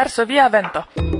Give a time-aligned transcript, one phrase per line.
[0.00, 1.19] Verso via vento.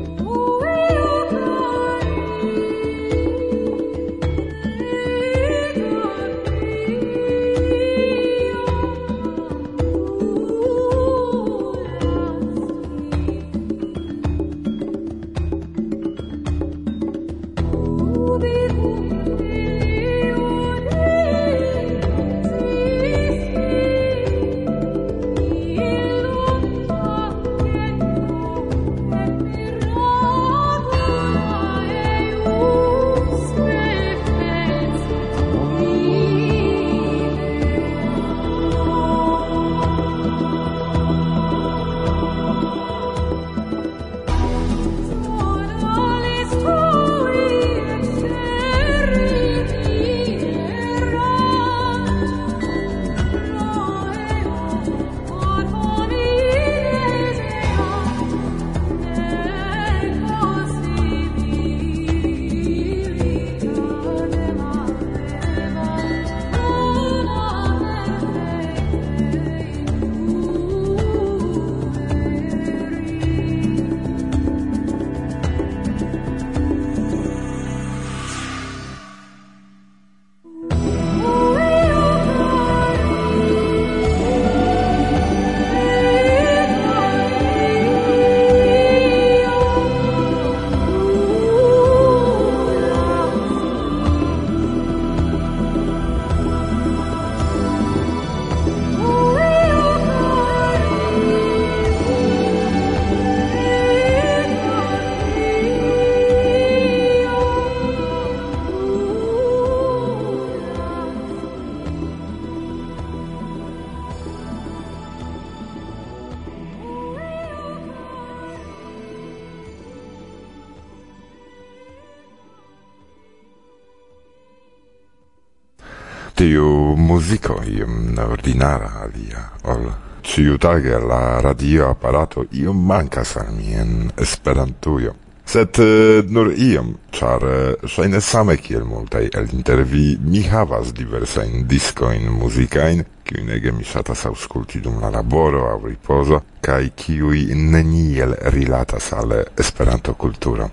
[127.65, 129.89] io mm, ordinara alia, ol
[130.23, 133.85] ĉiutage la radio aparato iom mancas al mia
[134.17, 135.15] Esperantujo.
[135.51, 142.29] sed uh, nur iom, char uh, same kiel multai el intervi, mi havas diversain discoin
[142.31, 149.13] musicain, kiujn ege mi ŝatas ausculti dum la laboro au riposo, kai kiui neniel rilatas
[149.13, 150.69] al esperanto cultura.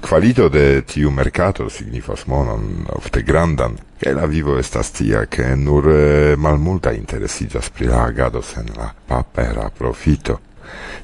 [0.00, 5.90] Qualito de tiu mercato signifas monon ofte grandan, kaj la vivo estas tia, ke nur
[5.92, 10.40] eh, uh, malmulta interesigas pri la agado sen la papera profito.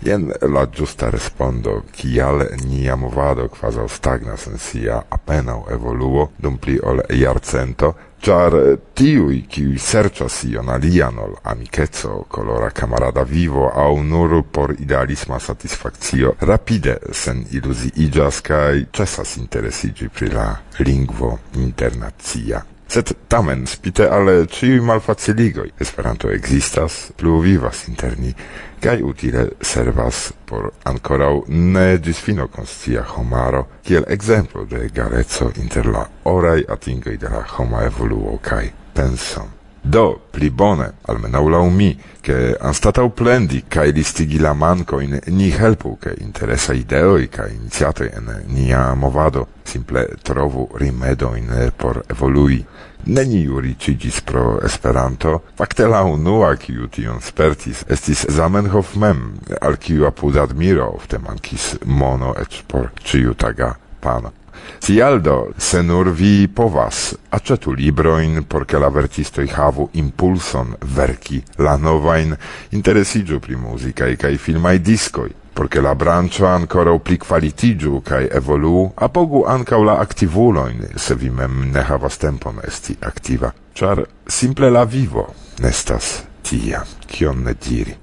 [0.05, 6.79] Jen la giusta respondo, kial nia movado quasi stagnas en sia apenaŭ evoluo dum pli
[6.83, 8.55] ol iarcento, char
[8.95, 16.35] tiui qui serĉas ion alian ol amicetso colora camarada vivo au nur por idealisma satisfaccio
[16.41, 20.49] rapide sen illusi igas cae ĉesas interesigi pri la
[20.79, 22.65] lingvo internazia.
[22.89, 28.33] Sed tamen, spite ale ciui malfaciligoi, Esperanto existas, plu vivas interni,
[28.81, 36.09] kai utile servas por ancorau ne disfino conscia homaro, kiel exemplo de garezzo inter la
[36.25, 39.58] orai atingoi de la homa evoluo kai pensom.
[39.89, 45.97] Do, pli bone, almenau lau mi, che anstatau plendi kai listigi la mankojn ni helpu
[45.99, 52.61] che interesaj ideoi kaj iniziate in nia movado simple trovu rimedojn por evolui.
[53.07, 60.05] Neniu riĉiĝis pro Esperanto, fakte la unua, kiu tion spertis, estis Zamenhof mem, al kiu
[60.05, 63.73] apud admiro ofte mankis mono eĉ por ĉiutaga
[64.05, 64.35] pano.
[64.79, 72.37] Sialdo, se nur vi povas, acetu libroin, porque la vertistoi havu impulson verki la novain,
[72.73, 79.45] interesigiu pri musicae cae filmai discoi, porque la brancio ancora pli qualitigiu cae evolu, apogu
[79.45, 85.35] ancau la activuloin, se vi mem ne havas tempon esti activa, char simple la vivo
[85.61, 87.97] nestas tia, kion ne diri.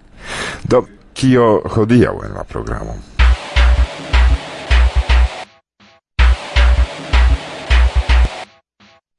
[0.61, 0.85] Do,
[1.15, 3.14] kio hodiau en la programo?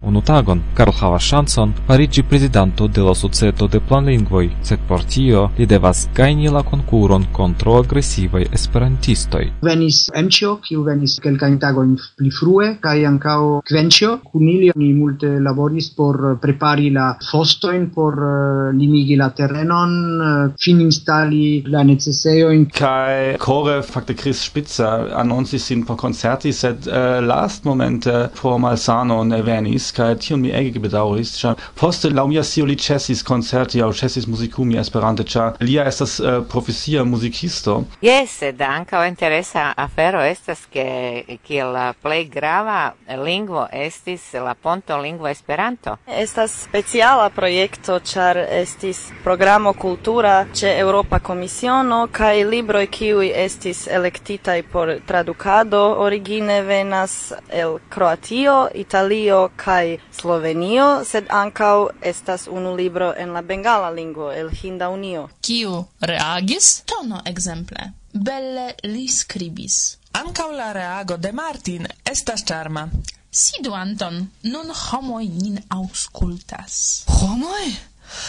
[0.06, 5.41] Unu tagon Karl havas ŝancon fariĝi prezidanto de la Societo de Planlingvoj, sed por tio
[5.58, 9.43] li devas gajni la konkuron kontraŭ agresivaj esperantistoj.
[9.67, 14.12] Venis Emĉo, kiu venis kelkajn tagojn pli frue, kaj ankaŭ Kvenĉo.
[14.31, 19.99] Kun ili ni multe laboris por prepari la fostojn, por eh, limigi la terenon,
[20.29, 22.69] eh, fininstali la necesejojn.
[22.79, 29.23] Kaj kore fakte Chris Spitzer anoncis sin por koncerti, sed eh, uh, lastmomente por malsano
[29.25, 33.82] ne venis kaj tion mi ege bedaŭris ĉar poste laŭ mia scio li ĉesis koncerti
[33.82, 39.72] aŭ ĉesis muzikumi Esperante ĉar lia estas uh, äh, profesia muzikisto jes sed ankaŭ interesa
[39.87, 40.87] afero estas ke
[41.46, 42.81] kiel la plej grava
[43.25, 45.96] lingvo estis la ponto lingvo Esperanto.
[46.06, 54.58] Estas speciala projekto ĉar estis programo kultura ĉe Eŭropa Komisiono kaj libroj kiuj estis elektitaj
[54.72, 57.32] por tradukado origine venas
[57.62, 64.33] el Kroatio, Italio kaj kai Slovenio, sed ankau estas unu libro en la bengala lingvo
[64.33, 65.29] el Hinda Unio.
[65.41, 66.83] Kiu reagis?
[66.87, 67.93] Tono ekzemple.
[68.12, 69.99] Belle li scribis.
[70.17, 72.88] ankau la reago de Martin estas charma
[73.31, 74.31] Sidu, Anton.
[74.43, 77.05] Nun homoi nin auscultas.
[77.21, 77.77] Homoi?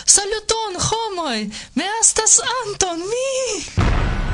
[0.06, 1.50] Saluton, homoi!
[1.76, 4.27] Me estas Anton, mi!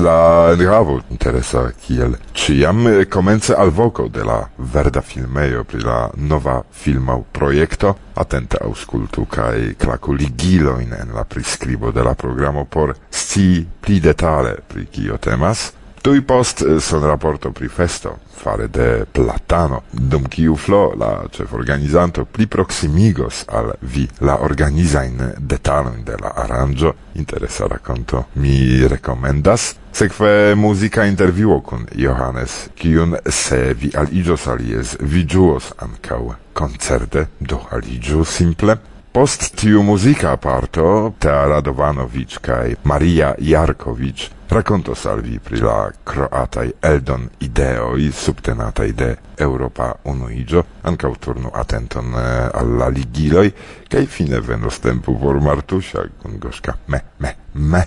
[0.00, 4.38] La enhavo interesa kiel ĉiam komence alvoko de la
[4.72, 7.92] verda filmejo pri la nova filma projekto.
[8.16, 14.56] Atente aŭskultu kaj klaku ligilojn en la priskribo de la programo por scii pli detale
[14.68, 15.68] pri kio temas.
[16.02, 21.52] Tui post eh, son rapporto pri festo, fare de platano, dum kiu flo la cef
[21.52, 29.76] organizanto pli proximigos al vi la organizain detalon de la aranjo, interesa racconto, mi recomendas,
[29.92, 36.22] sekve muzika interviuo kun Johannes, kiun se vi aliĝos alies, vi ĝuos ankaŭ
[36.52, 38.74] koncerte, do aliĝu simple,
[39.12, 46.72] Post tiu musica parto, Tea Radovanovic cae Maria Jarkovic raconto al vi pri la croatai
[46.80, 53.52] eldon ideoi subtenatai de Europa Unuigio, ankaŭ turnu atenton alla ligiloj,
[53.88, 57.82] cae fine venos tempu por Martusia con goszka me, me, me,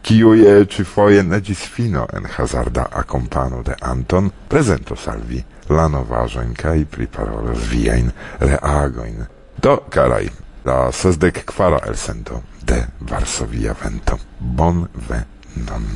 [0.00, 6.56] kiuj ci foie negis fino en hazarda accompano de Anton prezentos al vi la novaĵojn
[6.56, 8.08] kaj priparolos viajn
[8.40, 9.26] reagoin.
[9.62, 10.30] Do, carai,
[10.64, 14.18] la sesdec quara el sento de Varsovia vento.
[14.38, 15.24] Bon ve
[15.54, 15.86] non.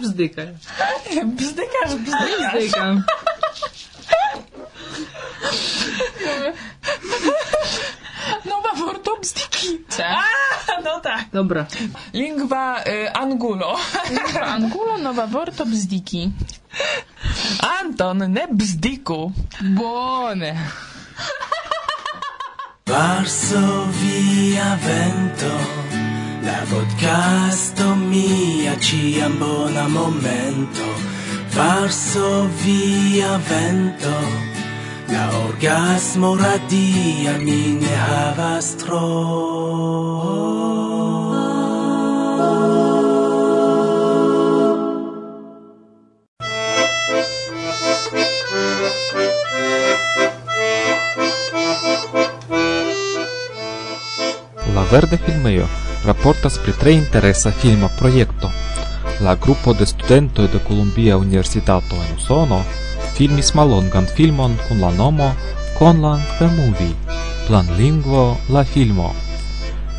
[0.00, 0.48] Bzdykaj.
[1.24, 2.54] Bzdykasz, bzdykasz.
[2.54, 3.04] Bzdykam.
[8.44, 9.84] Nowa vorto bzdyki.
[9.98, 11.24] A, no tak.
[11.32, 11.66] Dobra.
[12.12, 13.76] Lingwa y, angulo.
[14.10, 16.32] Lingwa angulo, nowa vorto bzdyki.
[17.80, 19.32] Anton, ne bzdyku.
[19.60, 20.56] Bone.
[22.90, 25.52] Varso via vento,
[26.42, 30.86] la podcasto mia ciam bona momento.
[31.54, 34.16] Varso via vento,
[35.06, 40.79] la orgasmo radia mi ne havas tro.
[54.90, 55.66] Verde Filmeo
[56.04, 58.50] raportas pri tre interesa filma projekto.
[59.20, 62.64] La grupo de studentoj de Columbia Universitato en Usono
[63.14, 65.30] filmis mallongan filmon kun la nomo
[65.78, 66.96] Conlang the Movie,
[67.46, 69.14] planlingvo la filmo.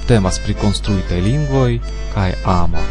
[0.08, 1.80] Temas pri konstruitaj lingvoj
[2.14, 2.84] kaj amo.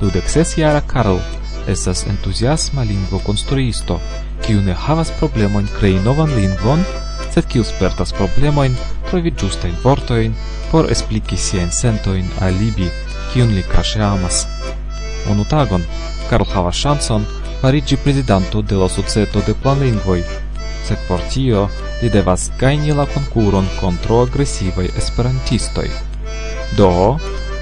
[0.00, 1.18] Dudek sesjara Karl
[1.66, 3.98] estas entuziasma lingvo konstruisto,
[4.46, 6.84] kiu ne havas problemojn krei novan lingvon,
[7.34, 8.76] sed kiu spertas problemojn
[9.10, 10.34] trovi giustain vortoin
[10.70, 12.88] por esplici sien sentoin alibi,
[13.32, 14.46] kiun li cache amas.
[15.30, 15.84] Unu tagon,
[16.30, 17.26] Karl havas ŝancon
[17.62, 20.22] fariĝi prezidanto de la Societo de Planlingvoj,
[20.86, 21.68] sed por tio
[22.02, 25.88] li devas gajni la konkuron kontro agresivaj esperantistoj.
[26.78, 26.90] Do,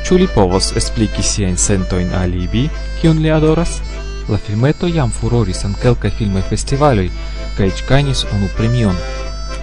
[0.05, 2.69] ĉu li povos espliki sentoin a alibi,
[3.01, 3.81] kiun li adoras?
[4.29, 7.11] La filmeto jam furoris en kelkaj filmaj festivaloj
[7.57, 8.97] kaj gajnis unu premion.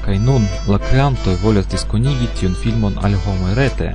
[0.06, 3.92] Kai nun la creanto volas diskonigi tiun filmon al homo rete,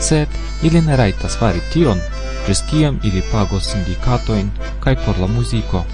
[0.00, 0.28] sed
[0.62, 2.00] ili ne rajtas fari tion,
[2.46, 4.50] ĝis kiam ili pagos sindikatojn
[4.84, 5.84] kaj por la muziko.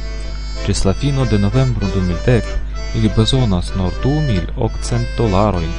[0.66, 2.54] Ĝis la fino de novembro 2010
[2.94, 5.72] ili bezonas nur 2800 dolarojn.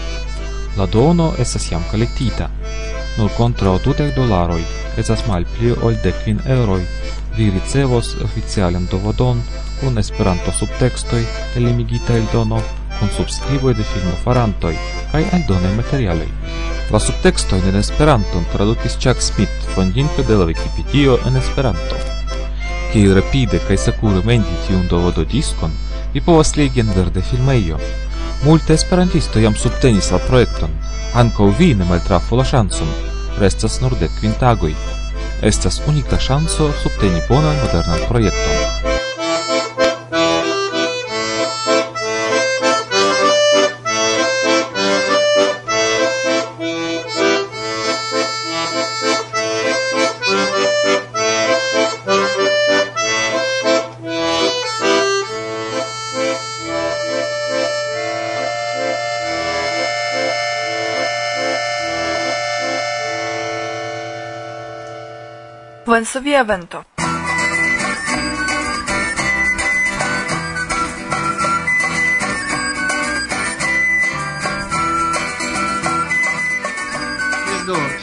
[0.78, 2.50] La dono estas jam kolektita.
[3.18, 4.62] Nur kontraŭ dudek dolaroj
[4.98, 6.84] estas malpli ol dekvin eŭroj.
[7.38, 9.42] Vi ricevos oficialan dovodon
[9.80, 11.24] kun Esperanto subtekstoj
[11.56, 12.62] elimigita il dono
[13.02, 14.76] kun subskriboj de filmofarantoj
[15.12, 16.28] kaj aldonaj materialoj.
[16.94, 21.98] La subtekstojn en Esperanton tradukis Chuck Smith, fondinto de la Wikipedio en Esperanto.
[22.94, 25.74] Kiel rapide kaj sekure mendi tiun dovododiskon,
[26.14, 27.80] vi povas legi en verde filmejo.
[28.44, 30.76] Multe esperantisto jam subtenis la projekton,
[31.24, 32.94] ankaŭ vi ne maltrafu la ŝancon,
[33.40, 34.76] restas nur dek kvin tagoj.
[35.42, 38.81] Estas unika ŝanco subteni bonan modernan projekton.
[65.92, 66.06] Buon
[66.46, 66.91] vento.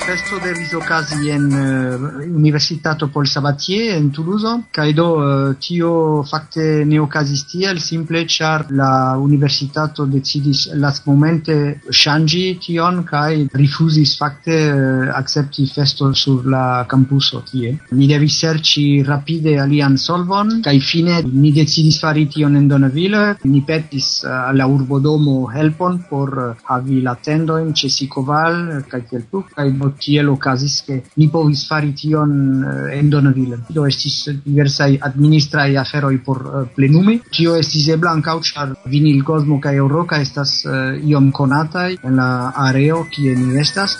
[0.08, 6.86] festo devis okazi en uh, Universitato Paul Sabatier en Toulouse kaj do uh, tio fakte
[6.88, 11.56] ne okazis tiel simple ĉar la universitato decidis lastmomente
[12.02, 17.74] ŝanĝi tion kaj rifuzis fakte uh, akcepti festo sur la kampuso tie.
[17.92, 23.36] Ni devis serĉi rapide alian solvon kaj fine ni decidis fari tion en Donaville.
[23.44, 29.28] Ni petis uh, alla urbodomo helpon por uh, havi la tendojn ĉe Sikoval kaj tiel
[29.28, 29.68] plu kaj
[30.00, 32.32] tiel okazis, ke ni povis fari tion
[32.64, 33.58] eh, en Donoville.
[33.74, 37.18] Do estis diversaj administraj aferoj por eh, plenumi.
[37.30, 40.70] Tio estis ebla ankaŭ ĉar Vinil Cosmo kaj Euroka estas eh,
[41.10, 42.30] iom konataj en la
[42.68, 43.98] areo kie ni estas,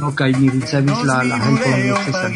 [0.00, 2.32] do kaj ni ricevis la la helpon necesan.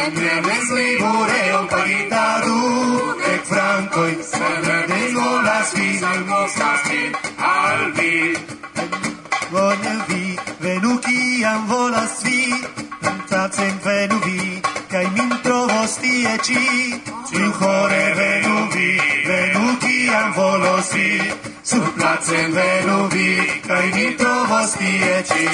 [0.00, 2.58] Vendrem es libureon pagita du,
[3.32, 4.69] ec francoi, sana
[6.12, 8.14] almosas min al vi.
[9.52, 10.24] Bone vi,
[10.64, 12.40] venu kiam volas vi,
[13.30, 14.62] tacen venu vi,
[14.92, 16.64] kai min trovos tie ci.
[17.28, 18.90] Ciu chore venu vi,
[19.28, 21.10] venu kiam volos vi,
[21.62, 23.30] sur placen venu vi,
[23.68, 25.44] kai min trovos tie ci.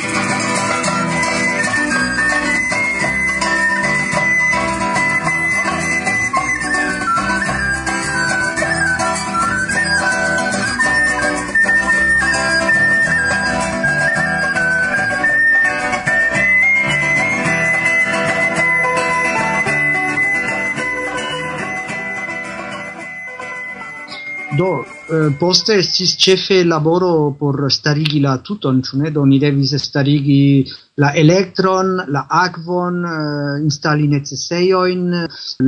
[24.56, 29.10] Do, eh, poste estis ĉefe laboro por starigi la tuton, ĉu ne?
[29.12, 30.64] Do ni devis starigi
[31.02, 35.02] la elektron, la akvon, eh, instali necesejojn,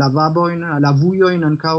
[0.03, 1.79] lavabojn, lavujojn ankaŭ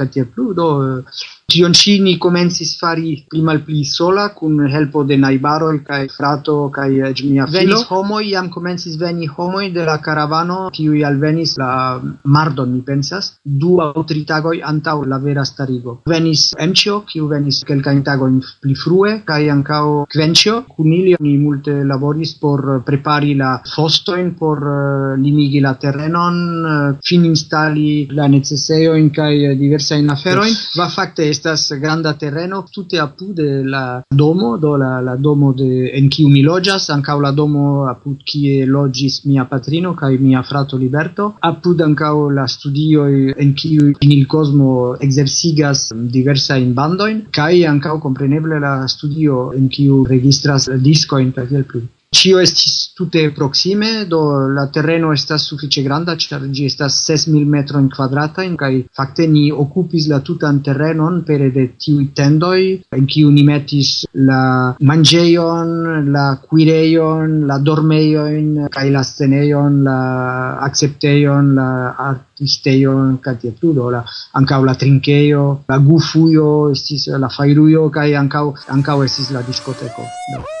[0.00, 0.50] kaj tiel plu.
[0.58, 5.80] Do, eh, Tion ci ni comensis fari pli mal pli sola, cun helpo de naibaroi,
[5.82, 7.58] cae frato, cae eh, mia filo.
[7.58, 13.32] Venis homoi, jam comensis veni homoi de la caravano, ciui alvenis la mardon, mi pensas,
[13.42, 15.96] du au tri tagoi antau la vera starigo.
[16.06, 21.82] Venis Emcio, ciu venis quelcain tagoin pli frue, cae ancao Quencio, cun ili ni multe
[21.84, 28.28] laboris por prepari la fostoin, por uh, limigi la terrenon, uh, eh, fin instali la
[28.28, 30.54] necesseioin, cae eh, diversain aferoin.
[30.78, 36.08] Va facte estas granda terreno tutte apud la domo, do la, la domo de, en
[36.12, 41.30] kiu mi loĝas, ankaŭ la domo apud kie loĝis mia patrino kaj mia frato Liberto,
[41.50, 48.60] apud ankaŭ la studio en kiu Vinil Cosmo exercigas diversa in bandoin kaj ankaŭ compreneble
[48.60, 51.86] la studio en kiu registras disco kaj tiel plu.
[52.10, 54.18] Cio estis tute proxime, do
[54.50, 59.52] la terreno estas suffice granda, char gi estas ses in quadrata, in kaj fakte ni
[59.52, 66.26] occupis la tutan terrenon pere de tiui tendoi, in kiu ni metis la mangeion, la
[66.42, 74.02] quireion, la dormeion, kaj la sceneion, la accepteion, la artisteion, kaj tiel plu, la,
[74.34, 80.10] ancau la trinkejo, la gufuio, estis la fairuio, kaj ancau, ancau estis la discoteco.
[80.34, 80.59] Do.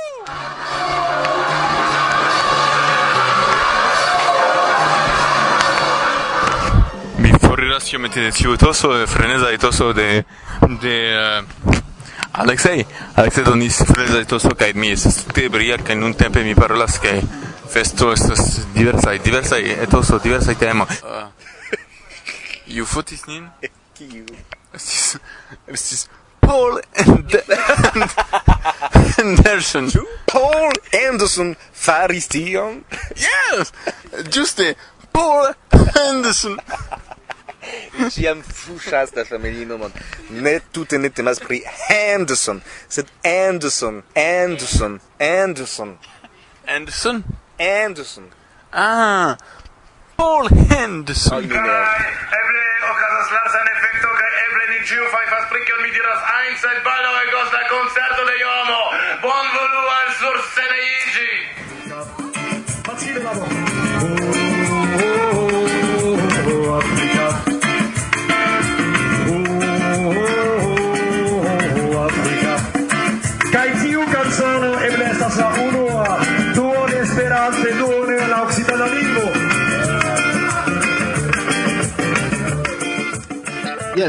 [7.90, 10.24] sciocamente ciutoso e toso de
[10.80, 11.80] de uh,
[12.32, 17.18] Alexei, Alexei donis frenesaitoso kaj mi es tute bria kaj nuntempe mi parolas kaj
[17.66, 20.86] festo estas diversaj diversaj diversa diversaj temoj.
[20.86, 21.28] Eh, uh,
[22.66, 23.50] Iu fotis nin?
[23.98, 24.26] Kiu?
[24.72, 25.16] Estis...
[25.66, 26.06] Estis...
[26.40, 27.34] Paul and,
[29.18, 29.90] Anderson.
[30.26, 32.84] Paul Anderson faris tion?
[33.18, 33.74] Yes!
[34.30, 34.74] Juste
[35.12, 35.54] Paul
[36.08, 36.56] Anderson!
[38.10, 39.92] Ciam fuŝas la familinomon.
[40.30, 41.62] Ne tute ne temas pri
[42.14, 45.98] Anderson, sed Anderson, Anderson, Anderson.
[46.66, 47.24] Anderson?
[47.58, 48.30] Anderson.
[48.72, 49.36] Ah,
[50.16, 51.44] Paul Henderson.
[51.44, 51.48] Oh,
[52.40, 56.82] eble okazas lasan efekto kaj eble ni ĉiu fajfas pri kion mi diras ajn, sed
[56.88, 58.82] baldaŭ egos la koncerto de Jomo.
[59.24, 61.32] Bonvolu al sursceneiĝi.
[62.86, 63.59] Facile laboro.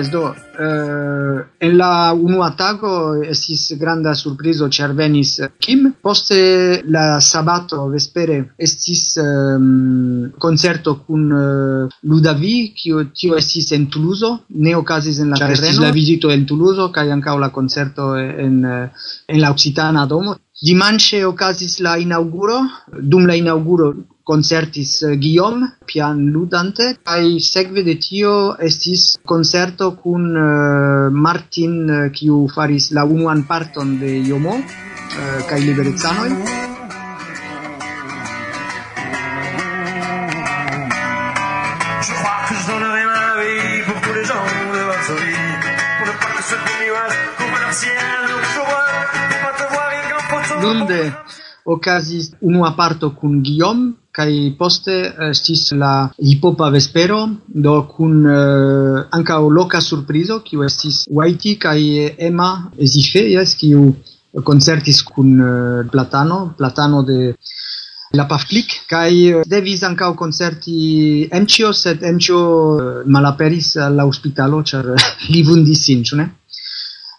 [0.01, 2.91] yes, do, uh, en la unua tago
[3.23, 11.25] estis granda surprizo, ĉar venis Kim, poste la sabato vespere estis ehm, um, concerto kun
[11.31, 15.69] uh, Ludavi, kiu tio estis en Toulouse, ne okazis en la Char terreno.
[15.69, 20.37] Estis la vizito en Toulouse, kaj ankaŭ la concerto en, eh, en la Occitana domo.
[20.61, 22.59] Dimanche okazis la inauguro,
[23.01, 23.93] dum la inauguro
[24.31, 32.09] concertis eh, Guillaume pian ludante kai sekve de tio estis concerto kun eh, Martin eh,
[32.15, 34.55] kiu faris la unuan parton de Jomo
[35.49, 36.31] kai liberezanoj
[50.61, 51.01] Lunde
[51.65, 58.35] okazis unua parto kun Guillaume kai poste eh, estis la hipopa vespero do kun eh,
[58.35, 63.95] uh, anka loka surprizo kiu estis Whitey kai Emma Ezife yes kiu
[64.43, 67.35] concertis kun uh, Platano Platano de
[68.13, 72.41] la Paflik kai uh, devis anka concerti mcio sed Mcio
[72.75, 74.85] uh, malaperis al hospitalo char
[75.31, 76.29] li vundis sin ne?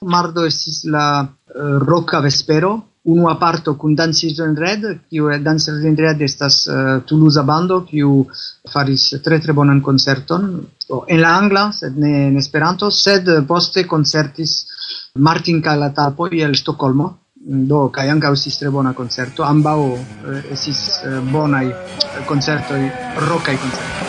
[0.02, 5.82] Mardo estis la uh, roka vespero unua parto kun Dances in Red, kiu eh, Dances
[5.84, 8.26] in Red estas eh, uh, Toulouse bando kiu
[8.70, 13.86] faris tre tre bonan koncerton so, en la angla, sed ne en Esperanto, sed poste
[13.86, 14.66] koncertis
[15.14, 19.98] Martin Calatapo el Stokolmo, do kaj ankaŭ estis tre bona koncerto ambaŭ uh,
[20.30, 21.66] eh, estis uh, bonaj
[22.30, 22.82] koncertoj
[23.26, 24.01] rokaj koncertoj.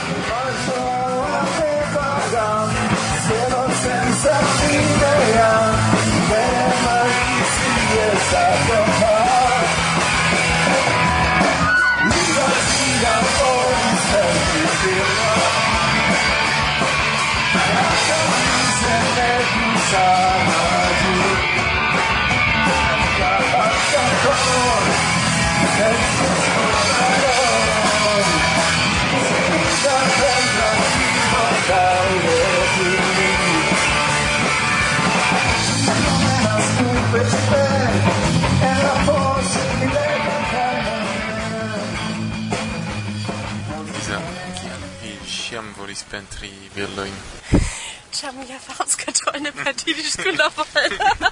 [46.13, 47.11] pentri villoin.
[48.13, 51.31] C'è mia fauscatone per dire sulla folla.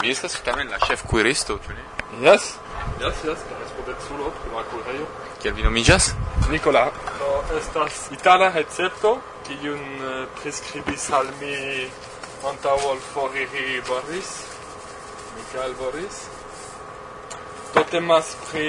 [0.00, 1.84] Mi estas tamen la chef cuiristo, ĉu ne?
[2.26, 2.58] Yes.
[2.98, 5.06] Yes, yes, la respondeculo pri la kuirejo.
[5.40, 6.04] Kiel vi nomiĝas?
[6.50, 6.90] Nicola.
[7.20, 9.10] Do estas itala recepto
[9.46, 11.54] kiun eh, priskribis al mi
[12.50, 14.34] antaŭ ol foriri Boris.
[15.38, 16.16] Michael Boris.
[17.74, 18.68] Do temas pri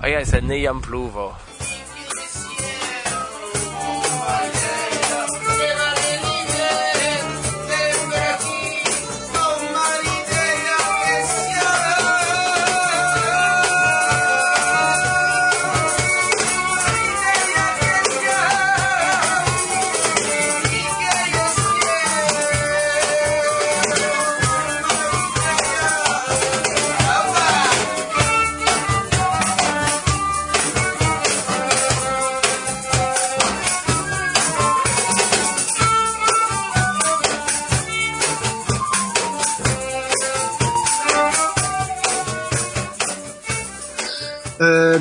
[0.00, 1.34] Oh, yes, neniam pluvo.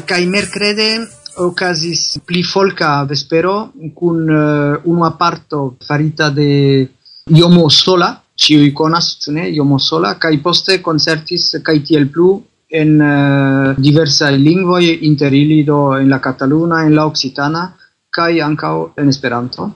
[0.08, 6.88] Uh, kai mercrede okazis pli folka vespero kun eh, uh, unu aparto farita de
[7.36, 13.76] Iomo Sola, ciui conas, ĉu Iomo Sola, kai poste concertis kai tiel plu en uh,
[13.78, 17.76] diversaj lingvoi inter ili do en la cataluna en la occitana
[18.10, 19.72] kai ankao en Esperanto.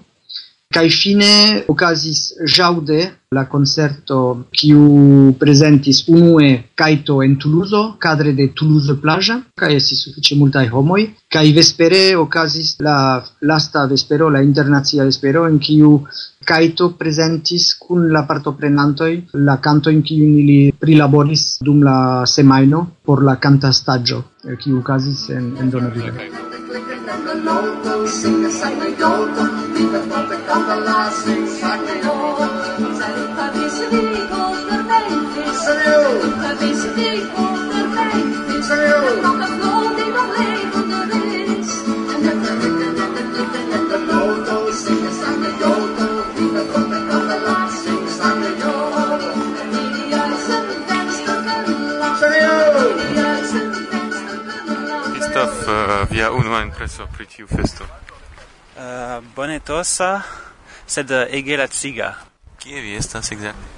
[0.72, 3.02] Kai fine okazis jaude
[3.36, 10.38] la concerto kiu presentis unue Kaito en Toulouse, cadre de Toulouse plaja, kai estis sufiĉe
[10.40, 12.96] multaj homoj, kai vespere okazis la
[13.42, 15.98] lasta vespero, la internacia vespero, en kiu
[16.48, 19.12] Kaito presentis kun la partoprenantoj
[19.48, 24.24] la kantojn kiun ili prilaboris dum la semajno por la kantastaĝo
[24.58, 26.51] kiu eh, okazis en, en Donoville.
[27.43, 32.45] loco, sing a sang mai doco, viva porta canta la sing sang mai doco.
[32.99, 39.81] Saluta visi di costar venti, saluta visi di costar venti, saluta
[55.41, 57.84] estas uh, via unua impreso pri tiu festo?
[57.84, 60.21] Uh, bonetosa,
[60.86, 62.15] sed uh, ege laciga.
[62.60, 63.69] Kie vi estas exacte?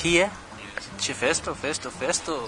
[0.00, 0.24] Tie?
[0.24, 0.88] Yes.
[1.00, 2.38] Ĉe festo, festo, festo.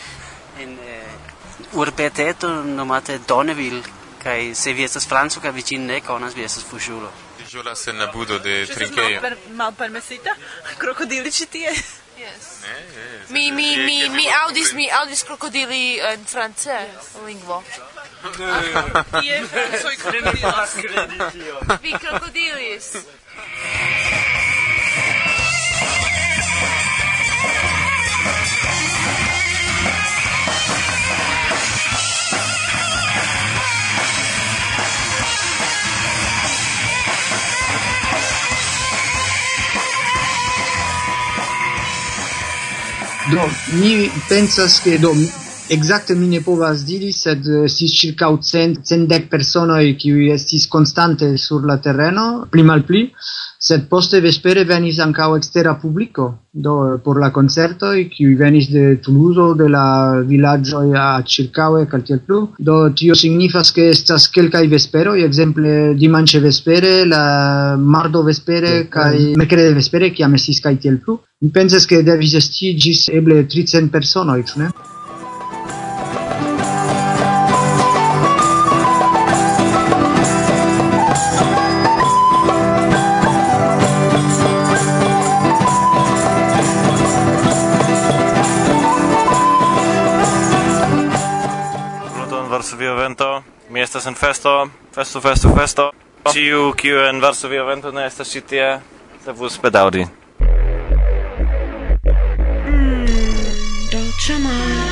[0.62, 3.82] en uh, urbeteto nomate Donneville,
[4.22, 7.10] kaj se vi estas franco kaj vi ĝin ne konas, vi estas fuŝulo.
[7.50, 9.20] Ĝolas en la budo de trinkejo.
[9.20, 10.32] Per malpermesita?
[10.64, 11.74] Mal Krokodili ĉi tie?
[12.18, 12.62] Yes.
[12.62, 17.12] Ne, ne, Mi mi mi mi audis mi audis krokodili en france yes.
[17.26, 17.62] lingvo.
[18.24, 20.76] Tie francoj krokodilas.
[21.82, 22.96] Vi krokodilis.
[43.30, 45.12] Do, mi pensas che do
[45.66, 51.38] Exacte mi ne povas diri, sed eh, si circa cent, centdec personoi qui estis constante
[51.38, 53.08] sur la terreno, pli mal pli,
[53.56, 59.00] sed poste vespere venis ancao extera publico, do eh, por la concertoi, qui venis de
[59.00, 65.24] Toulouse, de la villaggio a circaue, caltiel plu, do tio signifas che estas quelcai vesperoi,
[65.24, 71.86] exemple dimanche vespere, la mardo vespere, cae mercrede vespere, ciam estis caltiel plu, mi pensas
[71.86, 74.92] che devis esti gis eble 300 personoi, ne?
[93.14, 95.92] vento, mi estas en festo, festo, festo, festo.
[96.32, 98.80] Ciu, kiu en Varsovia vento ne estas ĉi tie,
[99.26, 100.06] devus bedaŭri.
[102.66, 103.06] Mm,
[103.92, 104.83] dolĉa mar.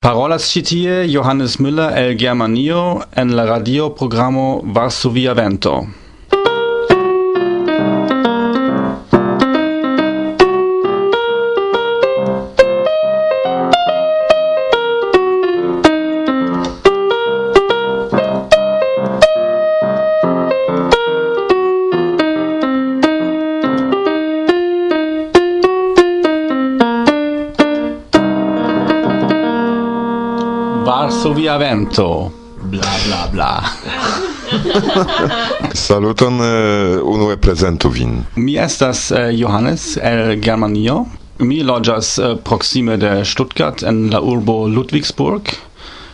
[0.00, 2.84] Parolas ĉi tie Johannes Müller el Germanio
[3.22, 4.44] en la radio programo
[4.78, 5.74] Varsovia Vento.
[30.90, 32.32] Varsovia vento.
[32.62, 33.62] Bla bla bla.
[35.86, 38.24] Saluton, eh, unue prezentu vin.
[38.34, 41.04] Mi estas eh, Johannes el Germanio.
[41.38, 45.54] Mi loĝas eh, proksime de Stuttgart en la urbo Ludwigsburg.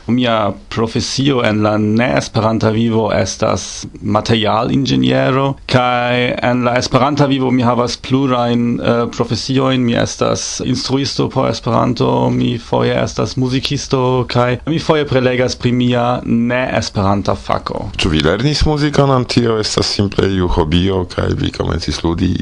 [0.07, 7.97] Mia profesio en la ne-esperanta vivo estas materialingeniero, kai en la esperanta vivo mi havas
[7.97, 14.79] plurain uh, eh, profesioin, mi estas instruisto por Esperanto, mi foje estas muzikisto, kai mi
[14.79, 17.91] foje prelegas pri mia ne-esperanta fako.
[17.97, 22.33] Ĉu vi lernis muzikon, am tio estas simple iu hobio, kai vi komencis ludi,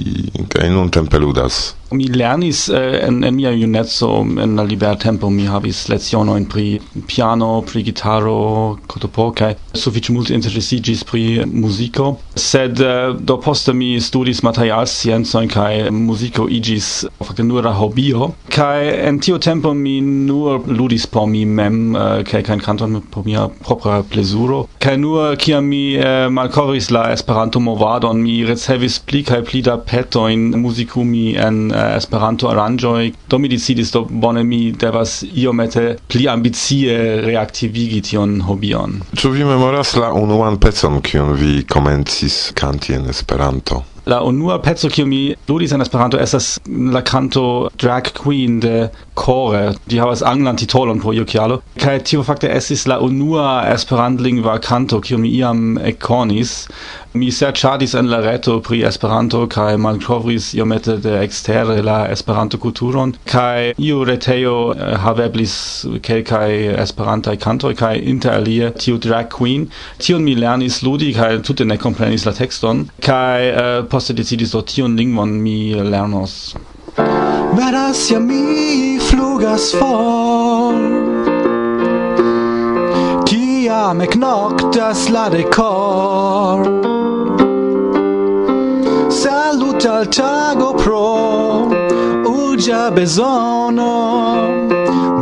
[0.48, 1.74] kai nun tempe ludas?
[1.92, 4.10] mi lernis eh, en, en mia junezzo,
[4.42, 11.04] en la libertempo mi havis lecionojn pri piano, pri gitaro, kotopo kai sufiĉe multe interesiĝis
[11.08, 18.32] pri muziko, sed eh, do poste mi studis materialsciencojn kai muziko igis fakte nura hobio.
[18.54, 23.26] Kai en tio tempo mi nur ludis por mi mem eh, kai kein kanton por
[23.26, 24.64] mia propra plezuro.
[24.78, 29.76] Kai nur kia mi eh, malkovris la Esperanto movadon mi ricevis pli kai pli da
[29.78, 36.28] petojn muzikumi en uh, Esperanto aranĝoj do mi decidis do bone mi devas iomete pli
[36.30, 39.00] ambicie reaktivigi tion hobion.
[39.18, 43.82] Ĉu vi memoras la unuan pecon kiun vi komencis kanti en Esperanto?
[44.06, 49.74] La unua pezzo kiu mi ludis en Esperanto estas la canto Drag Queen de Core.
[49.86, 51.62] Di havas anglan titolon pro iu kialo.
[51.80, 56.52] Kaj tio fakte estis la unua esperantlingva canto kiu mi iam ekkonis.
[57.14, 63.72] Mi serĉadis en la reto pri Esperanto kaj malkovris iomete de ekstere la Esperanto-kulturon kaj
[63.78, 65.54] iu retejo eh, haveblis
[66.02, 66.50] kelkaj
[66.82, 69.68] Esperantaj kantoj kaj interalie tiu Drag Queen.
[70.02, 74.61] Tion mi lernis ludi kaj tute ne komprenis la tekston kaj eh, poste decidis do
[74.66, 76.33] tion lingvon mi lernos.
[77.54, 80.74] Veras ja mi flugas for.
[83.28, 86.66] Tiam eknoktas la decor.
[89.22, 91.07] Salut al tago pro
[92.26, 93.92] Uja bezono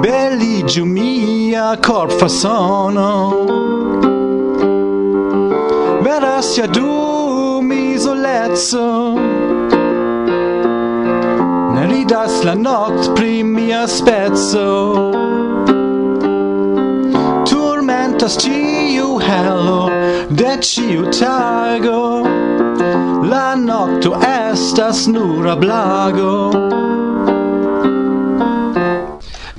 [0.02, 3.10] Belligiu mia corp fasono
[6.04, 7.21] Veras ja du
[8.32, 9.14] bellezzo
[11.74, 15.12] ne ridas la not pri mia spezzo.
[17.50, 19.90] Turmentas ciu helo
[20.30, 22.22] de ciu tago.
[23.30, 26.91] La nocto estas nura blago.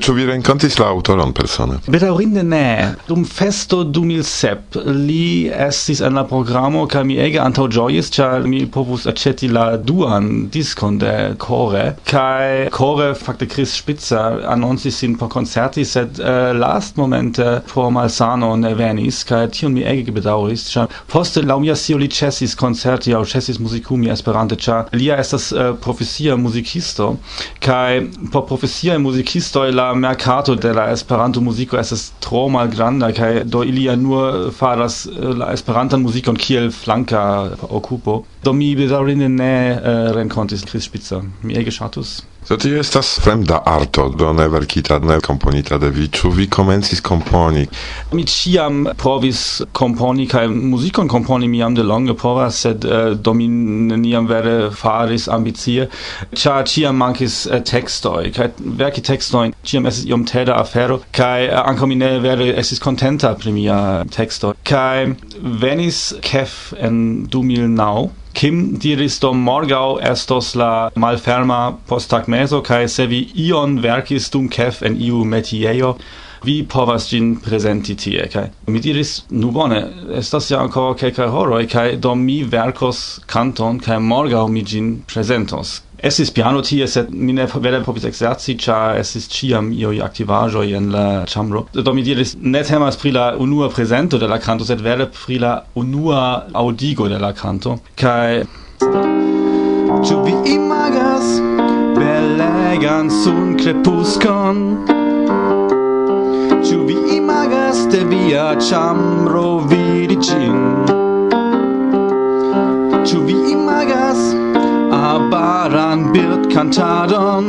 [0.04, 1.78] Ĉu vi renkontis la aŭtoron persone?
[1.88, 2.66] Bedaŭrinde ne.
[3.08, 9.06] Dum festo 2007 li estis en la programo kaj mi ege antaŭĝojis, ĉar mi povus
[9.08, 15.86] aĉeti la duan diskon de Kore kaj Kore fakte Chris Spitzer anoncis sin por koncerti,
[15.88, 21.46] sed eh, uh, lastmomente por malsano ne venis kaj tion mi ege bedaŭris, ĉar poste
[21.48, 26.36] laŭ mia scio li ĉesis koncerti aŭ ĉesis muzikumi Esperante, ĉar lia estas uh, profesia
[26.36, 27.14] muzikisto
[27.64, 28.04] kaj
[28.36, 33.84] por profesiaj muzikistoj la mercato de la Esperanto muziko estas tro malgranda kaj do ili
[33.84, 37.24] ja nur faras eh, la Esperantan muzikon kiel flanka
[37.70, 38.24] okupo.
[38.44, 41.22] Do mi bedaŭrinde ne eh, renkontis Chris Spitzer.
[41.42, 42.22] Mi ege ŝatus.
[42.50, 46.10] Do tio estas fremda arto, do ne verkita, ne komponita de vi.
[46.12, 47.64] Ĉu vi komencis komponi?
[48.12, 53.48] Mi ĉiam provis komponi kaj muzikon komponi mi jam delonge povas, sed uh, do mi
[53.48, 55.88] neniam vere faris ambicie,
[56.36, 58.50] ĉar ĉiam mankis uh, tekstoj kaj
[58.82, 63.32] verki tekstojn ĉiam estis iom teda afero kaj uh, ankaŭ mi ne vere estis kontenta
[63.40, 63.78] pri mia
[64.12, 64.52] teksto.
[64.68, 65.14] Kaj
[65.64, 67.00] venis Kef en
[67.32, 74.50] 2009 Kim diris do morgau estos la malferma posttagmezo kaj se vi ion verkis dum
[74.50, 75.94] kef en iu metiejo
[76.44, 78.28] vi povas gin presenti tie.
[78.34, 79.80] Kaj mi diris nu bone
[80.18, 85.82] estas ja ancora kelkaj horoi, kaj do mi verkos canton, kai morgau mi gin presentos,
[86.04, 90.90] Estis piano tie, sed mi ne vere povis ekzerci, ĉar estis ciam ioi activajoi en
[90.92, 91.62] la ĉambro.
[91.72, 95.40] Do mi diris, ne temas pri la unua presento de la canto, sed vere pri
[95.40, 97.78] la unua audigo de la canto.
[97.96, 98.44] Kai...
[100.04, 101.40] Ciu vi imagas
[101.96, 104.60] belegan sun crepuscon?
[106.68, 110.60] Ciu vi imagas de via chamro vidi ĝin?
[113.08, 113.93] Ĉu vi imagas
[115.04, 117.48] arbaran birdkantadon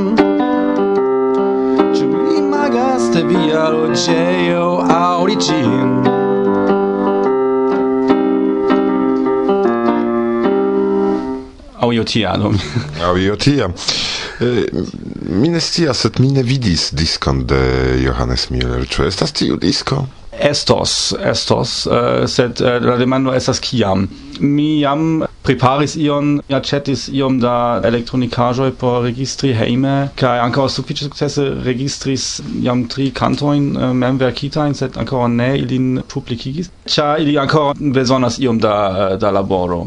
[1.95, 5.93] Ĉu vi magas de via loĝejo aŭdi ĝin?
[11.85, 12.59] Aŭ io tiam.
[13.05, 13.75] Aŭ io tiam.
[14.41, 17.61] Mi ne scias, sed mi ne vidis diskon de
[18.03, 18.87] Johannes Miller.
[18.89, 20.03] Ĉu estas tiu disko?
[20.35, 24.09] Estos, estos, uh, sed uh, la demando estas kiam.
[24.41, 31.49] Mi jam preparis ion, chatis iom da elektronikajoj por registri heime, kai ankaŭ sufiĉe sukcese
[31.67, 32.29] registris
[32.65, 37.67] jam tri kantojn eh, uh, mem verkitajn sed ankaŭ ne ilin publicigis, ĉar ili ankaŭ
[37.97, 38.75] bezonas iom da,
[39.11, 39.85] eh, da laboro.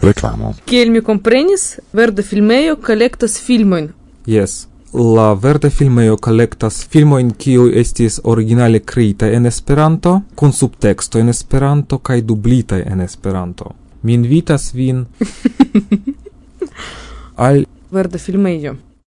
[0.00, 0.54] Reklamo.
[0.64, 3.90] Kiel mi komprenis verda filmejo kolektas filmoin.
[4.26, 4.69] Yes.
[4.92, 11.30] La verde filmeo collectas filmo in kiu estis originale kreita en Esperanto, kun subteksto en
[11.30, 13.70] Esperanto kaj dublita en Esperanto.
[14.02, 15.06] Mi invitas vin
[17.46, 18.74] al verde Filmejo.